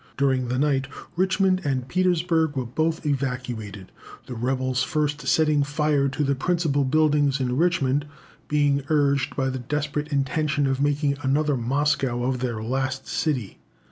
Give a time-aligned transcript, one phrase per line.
[0.17, 3.91] During the night, Richmond and Petersburg were both evacuated,
[4.25, 8.07] the rebels first setting fire to the principal buildings in Richmond,
[8.47, 13.59] being urged by the desperate intention of making another Moscow of their last city.